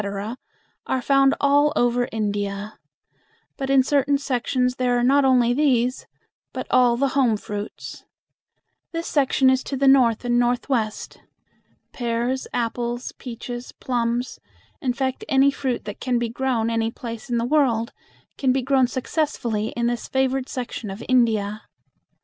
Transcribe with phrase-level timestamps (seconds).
[0.87, 2.79] are found all over India;
[3.55, 6.07] but in certain sections there are not only these,
[6.53, 8.03] but all the home fruits.
[8.93, 11.21] This section is to the north and northwest.
[11.93, 14.39] Pears, apples, peaches, plums
[14.81, 17.91] in fact, any fruit that can be grown any place in the world
[18.39, 21.61] can be grown successfully in this favored section of India.